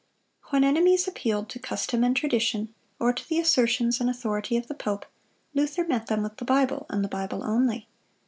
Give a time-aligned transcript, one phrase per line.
[0.49, 4.73] When enemies appealed to custom and tradition, or to the assertions and authority of the
[4.73, 5.05] pope,
[5.53, 7.87] Luther met them with the Bible, and the Bible only.